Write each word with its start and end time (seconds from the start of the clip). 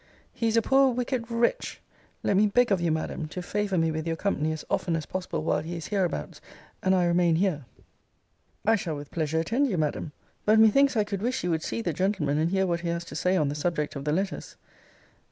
Cl. 0.01 0.07
He 0.39 0.47
is 0.47 0.57
a 0.57 0.63
poor 0.63 0.91
wicked 0.91 1.29
wretch. 1.29 1.79
Let 2.23 2.35
me 2.35 2.47
beg 2.47 2.71
of 2.71 2.81
you, 2.81 2.91
Madam, 2.91 3.27
to 3.27 3.43
favour 3.43 3.77
me 3.77 3.91
with 3.91 4.07
your 4.07 4.15
company 4.15 4.51
as 4.51 4.65
often 4.67 4.95
as 4.95 5.05
possible 5.05 5.43
while 5.43 5.59
he 5.61 5.75
is 5.75 5.89
hereabouts, 5.89 6.41
and 6.81 6.95
I 6.95 7.05
remain 7.05 7.35
here. 7.35 7.65
Miss 8.65 8.65
R. 8.65 8.73
I 8.73 8.75
shall 8.77 8.95
with 8.95 9.11
pleasure 9.11 9.41
attend 9.41 9.67
you, 9.67 9.77
Madam: 9.77 10.11
but, 10.43 10.57
methinks, 10.57 10.97
I 10.97 11.03
could 11.03 11.21
wish 11.21 11.43
you 11.43 11.51
would 11.51 11.61
see 11.61 11.83
the 11.83 11.93
gentleman, 11.93 12.39
and 12.39 12.49
hear 12.49 12.65
what 12.65 12.79
he 12.81 12.87
has 12.89 13.05
to 13.05 13.15
say 13.15 13.37
on 13.37 13.49
the 13.49 13.53
subject 13.53 13.95
of 13.95 14.03
the 14.05 14.11
letters. 14.11 14.55